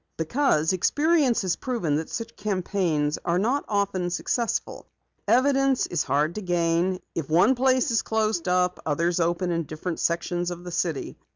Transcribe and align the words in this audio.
"Because 0.17 0.73
experience 0.73 1.43
has 1.43 1.55
proven 1.55 1.97
that 1.97 2.09
such 2.09 2.35
campaigns 2.35 3.19
are 3.23 3.37
not 3.37 3.65
often 3.67 4.09
successful. 4.09 4.87
Evidence 5.27 5.85
is 5.85 6.01
hard 6.01 6.33
to 6.33 6.41
gain. 6.41 6.99
If 7.13 7.29
one 7.29 7.53
place 7.53 7.91
is 7.91 8.01
closed 8.01 8.47
up, 8.47 8.79
others 8.83 9.19
open 9.19 9.51
in 9.51 9.65
different 9.65 9.99
sections 9.99 10.49
of 10.49 10.63
the 10.63 10.71
city. 10.71 11.19